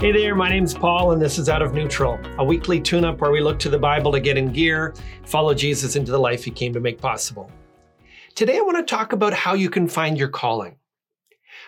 Hey 0.00 0.12
there, 0.12 0.34
my 0.34 0.48
name's 0.48 0.72
Paul, 0.72 1.12
and 1.12 1.20
this 1.20 1.36
is 1.36 1.50
Out 1.50 1.60
of 1.60 1.74
Neutral, 1.74 2.18
a 2.38 2.44
weekly 2.44 2.80
tune 2.80 3.04
up 3.04 3.20
where 3.20 3.30
we 3.30 3.42
look 3.42 3.58
to 3.58 3.68
the 3.68 3.78
Bible 3.78 4.10
to 4.12 4.18
get 4.18 4.38
in 4.38 4.50
gear, 4.50 4.94
follow 5.26 5.52
Jesus 5.52 5.94
into 5.94 6.10
the 6.10 6.18
life 6.18 6.42
he 6.42 6.50
came 6.50 6.72
to 6.72 6.80
make 6.80 6.98
possible. 6.98 7.50
Today, 8.34 8.56
I 8.56 8.62
want 8.62 8.78
to 8.78 8.90
talk 8.90 9.12
about 9.12 9.34
how 9.34 9.52
you 9.52 9.68
can 9.68 9.86
find 9.86 10.16
your 10.16 10.30
calling. 10.30 10.76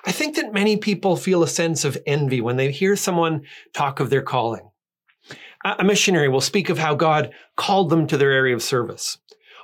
I 0.06 0.12
think 0.12 0.36
that 0.36 0.54
many 0.54 0.78
people 0.78 1.14
feel 1.14 1.42
a 1.42 1.46
sense 1.46 1.84
of 1.84 1.98
envy 2.06 2.40
when 2.40 2.56
they 2.56 2.72
hear 2.72 2.96
someone 2.96 3.42
talk 3.74 4.00
of 4.00 4.08
their 4.08 4.22
calling. 4.22 4.66
A 5.66 5.84
missionary 5.84 6.30
will 6.30 6.40
speak 6.40 6.70
of 6.70 6.78
how 6.78 6.94
God 6.94 7.34
called 7.56 7.90
them 7.90 8.06
to 8.06 8.16
their 8.16 8.32
area 8.32 8.54
of 8.54 8.62
service. 8.62 9.18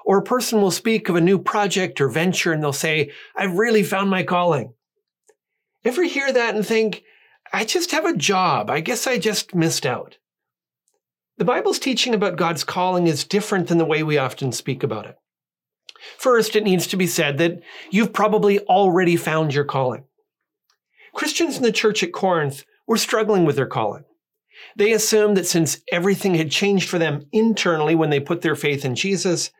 Or 0.04 0.18
a 0.18 0.22
person 0.22 0.60
will 0.60 0.70
speak 0.70 1.08
of 1.08 1.16
a 1.16 1.22
new 1.22 1.38
project 1.38 2.02
or 2.02 2.10
venture 2.10 2.52
and 2.52 2.62
they'll 2.62 2.74
say, 2.74 3.12
I've 3.34 3.56
really 3.56 3.82
found 3.82 4.10
my 4.10 4.24
calling. 4.24 4.74
Ever 5.86 6.04
hear 6.04 6.30
that 6.30 6.54
and 6.54 6.66
think, 6.66 7.02
I 7.52 7.64
just 7.64 7.92
have 7.92 8.04
a 8.04 8.16
job. 8.16 8.70
I 8.70 8.80
guess 8.80 9.06
I 9.06 9.18
just 9.18 9.54
missed 9.54 9.86
out. 9.86 10.18
The 11.38 11.44
Bible's 11.44 11.78
teaching 11.78 12.14
about 12.14 12.36
God's 12.36 12.64
calling 12.64 13.06
is 13.06 13.24
different 13.24 13.68
than 13.68 13.78
the 13.78 13.84
way 13.84 14.02
we 14.02 14.18
often 14.18 14.52
speak 14.52 14.82
about 14.82 15.06
it. 15.06 15.16
First, 16.16 16.56
it 16.56 16.64
needs 16.64 16.86
to 16.88 16.96
be 16.96 17.06
said 17.06 17.38
that 17.38 17.60
you've 17.90 18.12
probably 18.12 18.60
already 18.60 19.16
found 19.16 19.54
your 19.54 19.64
calling. 19.64 20.04
Christians 21.14 21.56
in 21.56 21.62
the 21.62 21.72
church 21.72 22.02
at 22.02 22.12
Corinth 22.12 22.64
were 22.86 22.96
struggling 22.96 23.44
with 23.44 23.56
their 23.56 23.66
calling. 23.66 24.04
They 24.76 24.92
assumed 24.92 25.36
that 25.36 25.46
since 25.46 25.80
everything 25.90 26.34
had 26.34 26.50
changed 26.50 26.88
for 26.88 26.98
them 26.98 27.26
internally 27.32 27.94
when 27.94 28.10
they 28.10 28.20
put 28.20 28.42
their 28.42 28.56
faith 28.56 28.84
in 28.84 28.94
Jesus, 28.94 29.50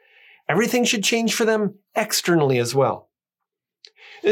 everything 0.49 0.85
should 0.85 1.05
change 1.05 1.35
for 1.35 1.45
them 1.45 1.75
externally 1.95 2.59
as 2.59 2.75
well. 2.75 3.09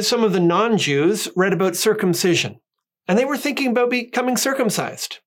Some 0.00 0.24
of 0.24 0.32
the 0.32 0.40
non 0.40 0.78
Jews 0.78 1.28
read 1.36 1.52
about 1.52 1.76
circumcision 1.76 2.60
and 3.08 3.18
they 3.18 3.24
were 3.24 3.36
thinking 3.36 3.68
about 3.68 3.90
becoming 3.90 4.36
circumcised. 4.36 5.18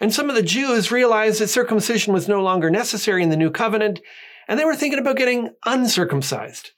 And 0.00 0.14
some 0.14 0.30
of 0.30 0.36
the 0.36 0.42
Jews 0.42 0.92
realized 0.92 1.40
that 1.40 1.48
circumcision 1.48 2.12
was 2.12 2.28
no 2.28 2.42
longer 2.42 2.70
necessary 2.70 3.22
in 3.22 3.30
the 3.30 3.36
new 3.36 3.50
covenant, 3.50 4.00
and 4.46 4.58
they 4.58 4.64
were 4.64 4.76
thinking 4.76 5.00
about 5.00 5.16
getting 5.16 5.50
uncircumcised. 5.66 6.72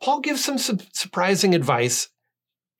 Paul 0.00 0.20
gives 0.20 0.44
some 0.44 0.58
su- 0.58 0.78
surprising 0.92 1.54
advice. 1.54 2.08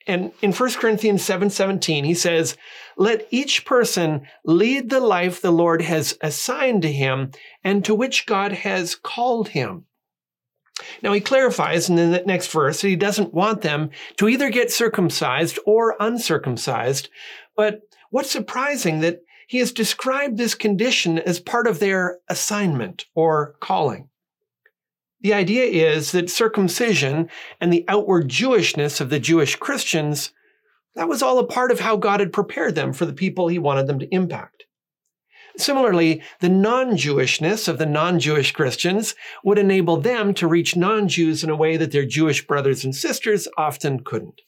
And 0.07 0.33
in 0.41 0.53
1 0.53 0.71
Corinthians 0.75 1.23
7 1.23 1.51
17, 1.51 2.05
he 2.05 2.15
says, 2.15 2.57
Let 2.97 3.27
each 3.31 3.67
person 3.67 4.27
lead 4.45 4.89
the 4.89 5.01
life 5.01 5.43
the 5.43 5.51
Lord 5.51 5.83
has 5.83 6.17
assigned 6.23 6.83
to 6.83 6.93
him 6.93 7.33
and 7.63 7.85
to 7.85 7.95
which 7.95 8.27
God 8.27 8.53
has 8.53 8.95
called 8.95 9.49
him. 9.49 9.85
Now 11.03 11.13
he 11.13 11.21
clarifies 11.21 11.89
in 11.89 11.97
the 11.97 12.23
next 12.27 12.51
verse 12.51 12.81
that 12.81 12.89
he 12.89 12.97
doesn't 12.97 13.35
want 13.35 13.63
them 13.63 13.91
to 14.17 14.29
either 14.29 14.51
get 14.51 14.73
circumcised 14.73 15.59
or 15.67 15.97
uncircumcised. 16.01 17.09
But 17.57 17.83
what's 18.11 18.31
surprising 18.31 19.01
that 19.01 19.23
he 19.51 19.59
has 19.59 19.73
described 19.73 20.37
this 20.37 20.55
condition 20.55 21.19
as 21.19 21.41
part 21.41 21.67
of 21.67 21.81
their 21.81 22.21
assignment 22.29 23.07
or 23.17 23.57
calling. 23.59 24.09
The 25.23 25.35
idea 25.35 25.65
is 25.65 26.13
that 26.13 26.31
circumcision 26.31 27.29
and 27.61 27.73
the 27.73 27.85
outward 27.89 28.29
Jewishness 28.29 29.01
of 29.01 29.11
the 29.11 29.19
Jewish 29.19 29.57
Christians, 29.57 30.33
that 30.95 31.09
was 31.09 31.21
all 31.21 31.41
a 31.41 31.47
part 31.47 31.73
of 31.73 31.81
how 31.81 31.97
God 31.97 32.21
had 32.21 32.33
prepared 32.33 32.77
them 32.77 32.93
for 32.93 33.07
the 33.07 33.13
people 33.13 33.49
he 33.49 33.59
wanted 33.59 33.89
them 33.89 33.99
to 33.99 34.15
impact. 34.15 34.67
Similarly, 35.61 36.23
the 36.41 36.49
non 36.49 36.97
Jewishness 36.97 37.69
of 37.69 37.79
the 37.79 37.87
non 37.87 38.19
Jewish 38.19 38.53
Christians 38.53 39.15
would 39.45 39.59
enable 39.59 39.99
them 39.99 40.33
to 40.35 40.47
reach 40.47 40.77
non 40.77 41.09
Jews 41.09 41.45
in 41.45 41.51
a 41.51 41.57
way 41.57 41.77
that 41.77 41.93
their 41.93 42.07
Jewish 42.07 42.47
brothers 42.47 42.85
and 42.85 42.95
sisters 42.95 43.47
often 43.59 44.03
couldn't. 44.03 44.41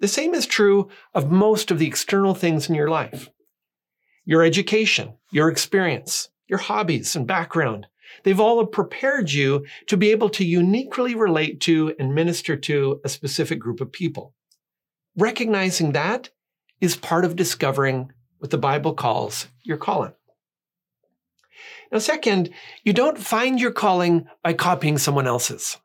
The 0.00 0.08
same 0.08 0.34
is 0.34 0.46
true 0.46 0.88
of 1.14 1.30
most 1.30 1.70
of 1.70 1.78
the 1.78 1.86
external 1.86 2.34
things 2.34 2.68
in 2.68 2.74
your 2.74 2.90
life 2.90 3.30
your 4.26 4.42
education, 4.42 5.14
your 5.30 5.50
experience, 5.50 6.28
your 6.46 6.58
hobbies 6.58 7.14
and 7.14 7.26
background. 7.26 7.86
They've 8.22 8.40
all 8.40 8.64
prepared 8.66 9.32
you 9.32 9.66
to 9.86 9.96
be 9.96 10.10
able 10.10 10.30
to 10.30 10.44
uniquely 10.44 11.14
relate 11.14 11.60
to 11.62 11.94
and 11.98 12.14
minister 12.14 12.56
to 12.56 13.00
a 13.04 13.08
specific 13.08 13.58
group 13.58 13.80
of 13.80 13.92
people. 13.92 14.34
Recognizing 15.16 15.92
that 15.92 16.30
is 16.80 16.96
part 16.96 17.24
of 17.24 17.36
discovering 17.36 18.12
what 18.44 18.50
the 18.50 18.58
Bible 18.58 18.92
calls 18.92 19.48
your 19.62 19.78
calling. 19.78 20.12
Now, 21.90 21.96
second, 21.96 22.50
you 22.82 22.92
don't 22.92 23.16
find 23.16 23.58
your 23.58 23.70
calling 23.70 24.26
by 24.42 24.52
copying 24.52 24.98
someone 24.98 25.26
else's. 25.26 25.78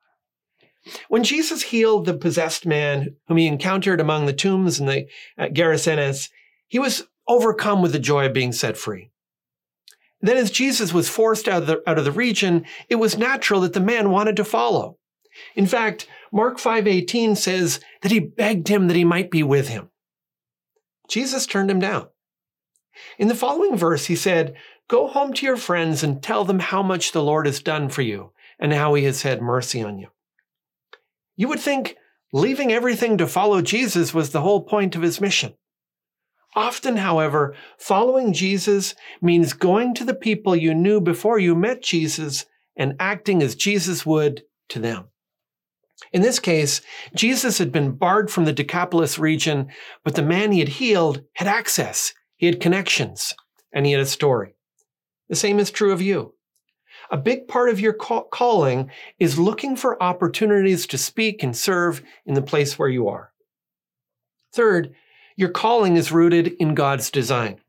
When 1.07 1.23
Jesus 1.23 1.61
healed 1.61 2.05
the 2.05 2.17
possessed 2.17 2.65
man 2.65 3.15
whom 3.29 3.37
he 3.37 3.47
encountered 3.47 4.01
among 4.01 4.25
the 4.25 4.33
tombs 4.33 4.77
in 4.77 4.87
the 4.87 5.07
uh, 5.37 5.45
Gerasenes, 5.45 6.29
he 6.67 6.79
was 6.79 7.07
overcome 7.29 7.81
with 7.81 7.93
the 7.93 7.97
joy 7.99 8.25
of 8.25 8.33
being 8.33 8.51
set 8.51 8.75
free. 8.75 9.09
Then 10.19 10.35
as 10.35 10.51
Jesus 10.51 10.91
was 10.91 11.07
forced 11.07 11.47
out 11.47 11.61
of, 11.61 11.67
the, 11.67 11.81
out 11.87 11.97
of 11.97 12.03
the 12.03 12.11
region, 12.11 12.65
it 12.89 12.95
was 12.95 13.17
natural 13.17 13.61
that 13.61 13.71
the 13.71 13.79
man 13.79 14.11
wanted 14.11 14.35
to 14.35 14.43
follow. 14.43 14.97
In 15.55 15.65
fact, 15.65 16.07
Mark 16.29 16.57
5:18 16.57 17.37
says 17.37 17.79
that 18.01 18.11
he 18.11 18.19
begged 18.19 18.67
him 18.67 18.89
that 18.89 18.97
he 18.97 19.05
might 19.05 19.31
be 19.31 19.43
with 19.43 19.69
him. 19.69 19.91
Jesus 21.09 21.45
turned 21.45 21.71
him 21.71 21.79
down. 21.79 22.07
In 23.17 23.27
the 23.27 23.35
following 23.35 23.75
verse, 23.75 24.05
he 24.05 24.15
said, 24.15 24.55
Go 24.87 25.07
home 25.07 25.33
to 25.33 25.45
your 25.45 25.57
friends 25.57 26.03
and 26.03 26.21
tell 26.21 26.45
them 26.45 26.59
how 26.59 26.81
much 26.81 27.11
the 27.11 27.23
Lord 27.23 27.45
has 27.45 27.61
done 27.61 27.89
for 27.89 28.01
you 28.01 28.31
and 28.59 28.73
how 28.73 28.93
he 28.95 29.03
has 29.05 29.21
had 29.21 29.41
mercy 29.41 29.83
on 29.83 29.99
you. 29.99 30.07
You 31.35 31.47
would 31.47 31.59
think 31.59 31.95
leaving 32.33 32.71
everything 32.71 33.17
to 33.17 33.27
follow 33.27 33.61
Jesus 33.61 34.13
was 34.13 34.31
the 34.31 34.41
whole 34.41 34.63
point 34.63 34.95
of 34.95 35.01
his 35.01 35.21
mission. 35.21 35.53
Often, 36.55 36.97
however, 36.97 37.55
following 37.77 38.33
Jesus 38.33 38.95
means 39.21 39.53
going 39.53 39.93
to 39.95 40.03
the 40.03 40.15
people 40.15 40.55
you 40.55 40.73
knew 40.73 40.99
before 40.99 41.37
you 41.37 41.55
met 41.55 41.83
Jesus 41.83 42.45
and 42.75 42.95
acting 42.99 43.43
as 43.43 43.55
Jesus 43.55 44.05
would 44.05 44.43
to 44.69 44.79
them. 44.79 45.09
In 46.11 46.21
this 46.21 46.39
case, 46.39 46.81
Jesus 47.13 47.57
had 47.57 47.71
been 47.71 47.91
barred 47.91 48.31
from 48.31 48.45
the 48.45 48.53
Decapolis 48.53 49.19
region, 49.19 49.67
but 50.03 50.15
the 50.15 50.23
man 50.23 50.51
he 50.51 50.59
had 50.59 50.69
healed 50.69 51.23
had 51.33 51.47
access. 51.47 52.13
He 52.39 52.45
had 52.45 52.61
connections 52.61 53.35
and 53.73 53.85
he 53.85 53.91
had 53.91 54.01
a 54.01 54.05
story. 54.05 54.55
The 55.27 55.35
same 55.35 55.59
is 55.59 55.71
true 55.71 55.91
of 55.91 56.01
you. 56.01 56.35
A 57.11 57.17
big 57.17 57.49
part 57.49 57.69
of 57.69 57.81
your 57.81 57.91
calling 57.91 58.89
is 59.19 59.37
looking 59.37 59.75
for 59.75 60.01
opportunities 60.01 60.87
to 60.87 60.97
speak 60.97 61.43
and 61.43 61.55
serve 61.55 62.01
in 62.25 62.35
the 62.35 62.41
place 62.41 62.79
where 62.79 62.87
you 62.87 63.09
are. 63.09 63.33
Third, 64.53 64.95
your 65.35 65.49
calling 65.49 65.97
is 65.97 66.13
rooted 66.13 66.47
in 66.59 66.75
God's 66.75 67.11
design. 67.11 67.59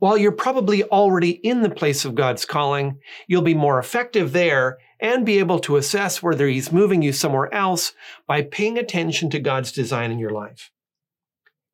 While 0.00 0.18
you're 0.18 0.32
probably 0.32 0.84
already 0.84 1.30
in 1.30 1.62
the 1.62 1.70
place 1.70 2.04
of 2.04 2.14
God's 2.14 2.44
calling, 2.44 2.98
you'll 3.26 3.40
be 3.40 3.54
more 3.54 3.78
effective 3.78 4.32
there 4.32 4.76
and 5.00 5.24
be 5.24 5.38
able 5.38 5.60
to 5.60 5.76
assess 5.76 6.22
whether 6.22 6.46
He's 6.46 6.72
moving 6.72 7.00
you 7.00 7.12
somewhere 7.12 7.52
else 7.54 7.94
by 8.26 8.42
paying 8.42 8.76
attention 8.76 9.30
to 9.30 9.38
God's 9.38 9.72
design 9.72 10.10
in 10.10 10.18
your 10.18 10.30
life. 10.30 10.70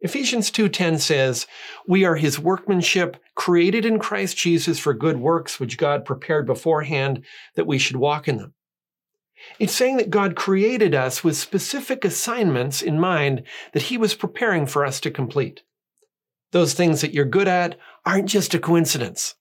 Ephesians 0.00 0.50
2:10 0.50 0.98
says, 0.98 1.46
"We 1.86 2.04
are 2.04 2.16
his 2.16 2.38
workmanship, 2.38 3.16
created 3.34 3.84
in 3.84 3.98
Christ 3.98 4.36
Jesus 4.36 4.78
for 4.78 4.94
good 4.94 5.18
works 5.18 5.58
which 5.58 5.76
God 5.76 6.04
prepared 6.04 6.46
beforehand 6.46 7.24
that 7.56 7.66
we 7.66 7.78
should 7.78 7.96
walk 7.96 8.28
in 8.28 8.36
them." 8.36 8.54
It's 9.58 9.74
saying 9.74 9.96
that 9.96 10.10
God 10.10 10.36
created 10.36 10.94
us 10.94 11.24
with 11.24 11.36
specific 11.36 12.04
assignments 12.04 12.80
in 12.80 13.00
mind 13.00 13.42
that 13.72 13.84
he 13.84 13.98
was 13.98 14.14
preparing 14.14 14.66
for 14.66 14.84
us 14.84 15.00
to 15.00 15.10
complete. 15.10 15.62
Those 16.52 16.74
things 16.74 17.00
that 17.00 17.12
you're 17.12 17.24
good 17.24 17.48
at 17.48 17.78
aren't 18.06 18.28
just 18.28 18.54
a 18.54 18.58
coincidence. 18.58 19.34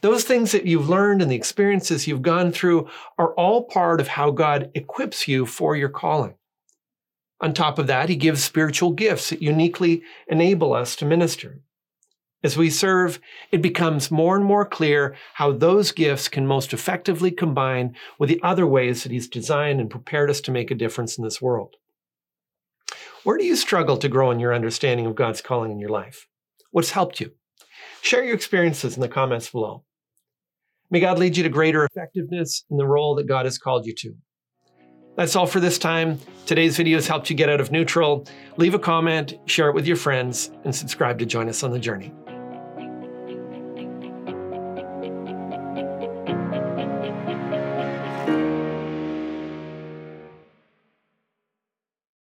Those 0.00 0.24
things 0.24 0.52
that 0.52 0.66
you've 0.66 0.88
learned 0.88 1.22
and 1.22 1.30
the 1.30 1.36
experiences 1.36 2.06
you've 2.06 2.22
gone 2.22 2.52
through 2.52 2.88
are 3.18 3.34
all 3.34 3.64
part 3.64 4.00
of 4.00 4.08
how 4.08 4.30
God 4.30 4.70
equips 4.74 5.26
you 5.26 5.44
for 5.44 5.76
your 5.76 5.88
calling. 5.88 6.34
On 7.42 7.52
top 7.52 7.80
of 7.80 7.88
that, 7.88 8.08
he 8.08 8.14
gives 8.14 8.42
spiritual 8.42 8.92
gifts 8.92 9.30
that 9.30 9.42
uniquely 9.42 10.02
enable 10.28 10.72
us 10.72 10.94
to 10.96 11.04
minister. 11.04 11.60
As 12.44 12.56
we 12.56 12.70
serve, 12.70 13.20
it 13.50 13.62
becomes 13.62 14.10
more 14.10 14.36
and 14.36 14.44
more 14.44 14.64
clear 14.64 15.16
how 15.34 15.52
those 15.52 15.92
gifts 15.92 16.28
can 16.28 16.46
most 16.46 16.72
effectively 16.72 17.32
combine 17.32 17.96
with 18.18 18.28
the 18.28 18.40
other 18.42 18.66
ways 18.66 19.02
that 19.02 19.12
he's 19.12 19.28
designed 19.28 19.80
and 19.80 19.90
prepared 19.90 20.30
us 20.30 20.40
to 20.42 20.52
make 20.52 20.70
a 20.70 20.76
difference 20.76 21.18
in 21.18 21.24
this 21.24 21.42
world. 21.42 21.76
Where 23.24 23.38
do 23.38 23.44
you 23.44 23.56
struggle 23.56 23.96
to 23.98 24.08
grow 24.08 24.30
in 24.30 24.40
your 24.40 24.54
understanding 24.54 25.06
of 25.06 25.14
God's 25.14 25.40
calling 25.40 25.70
in 25.70 25.78
your 25.78 25.90
life? 25.90 26.26
What's 26.70 26.90
helped 26.90 27.20
you? 27.20 27.32
Share 28.02 28.24
your 28.24 28.34
experiences 28.34 28.96
in 28.96 29.00
the 29.00 29.08
comments 29.08 29.50
below. 29.50 29.84
May 30.90 31.00
God 31.00 31.18
lead 31.18 31.36
you 31.36 31.42
to 31.44 31.48
greater 31.48 31.84
effectiveness 31.84 32.64
in 32.70 32.76
the 32.76 32.86
role 32.86 33.14
that 33.16 33.28
God 33.28 33.46
has 33.46 33.58
called 33.58 33.86
you 33.86 33.94
to. 33.98 34.14
That's 35.14 35.36
all 35.36 35.46
for 35.46 35.60
this 35.60 35.78
time. 35.78 36.18
Today's 36.46 36.76
video 36.76 36.96
has 36.96 37.06
helped 37.06 37.28
you 37.28 37.36
get 37.36 37.48
out 37.48 37.60
of 37.60 37.70
neutral. 37.70 38.26
Leave 38.56 38.74
a 38.74 38.78
comment, 38.78 39.34
share 39.46 39.68
it 39.68 39.74
with 39.74 39.86
your 39.86 39.96
friends, 39.96 40.50
and 40.64 40.74
subscribe 40.74 41.18
to 41.18 41.26
join 41.26 41.48
us 41.48 41.62
on 41.62 41.70
the 41.70 41.78
journey. 41.78 42.12